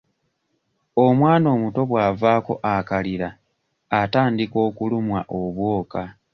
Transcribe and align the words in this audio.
Omwana 1.05 1.47
omuto 1.55 1.81
bw'avaako 1.89 2.53
akalira 2.75 3.29
atandika 4.01 4.57
okulumwa 4.69 5.19
obwoka. 5.39 6.01